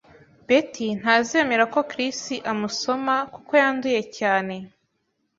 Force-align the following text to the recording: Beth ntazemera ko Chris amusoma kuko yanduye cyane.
Beth 0.47 0.77
ntazemera 0.99 1.63
ko 1.73 1.79
Chris 1.89 2.19
amusoma 2.51 3.15
kuko 3.33 3.51
yanduye 3.61 4.01
cyane. 4.17 4.55